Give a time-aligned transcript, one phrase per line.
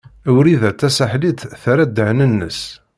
[0.35, 2.61] Wrida Tasaḥlit terra ddehn-nnes.